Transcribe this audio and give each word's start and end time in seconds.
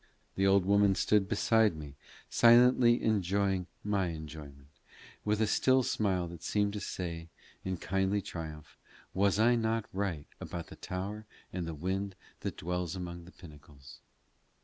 The 0.33 0.47
old 0.47 0.65
woman 0.65 0.95
stood 0.95 1.29
beside 1.29 1.75
me, 1.75 1.93
silently 2.27 3.03
enjoying 3.03 3.67
my 3.83 4.07
enjoyment, 4.07 4.69
with 5.23 5.39
a 5.39 5.45
still 5.45 5.83
smile 5.83 6.27
that 6.29 6.41
seemed 6.41 6.73
to 6.73 6.79
say 6.79 7.29
in 7.63 7.77
kindly 7.77 8.19
triumph, 8.19 8.79
"Was 9.13 9.37
I 9.37 9.53
not 9.53 9.85
right 9.93 10.25
about 10.39 10.69
the 10.69 10.75
tower 10.75 11.27
and 11.53 11.67
the 11.67 11.75
wind 11.75 12.15
that 12.39 12.57
dwells 12.57 12.95
among 12.95 13.27
its 13.27 13.37
pinnacles?" 13.39 13.99